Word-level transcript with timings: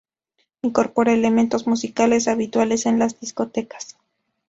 Incorpora 0.63 1.13
elementos 1.13 1.67
musicales 1.67 2.27
habituales 2.27 2.87
en 2.87 2.97
las 2.97 3.19
discotecas. 3.19 3.97